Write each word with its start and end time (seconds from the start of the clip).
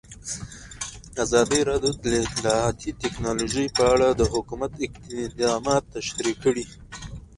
ازادي 1.23 1.59
راډیو 1.69 1.93
د 2.05 2.07
اطلاعاتی 2.25 2.91
تکنالوژي 3.03 3.65
په 3.77 3.83
اړه 3.93 4.07
د 4.13 4.21
حکومت 4.33 4.71
اقدامات 5.27 5.83
تشریح 5.95 6.35
کړي. 6.43 6.65